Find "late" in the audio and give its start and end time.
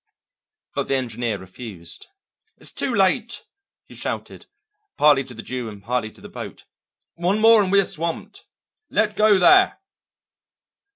2.95-3.45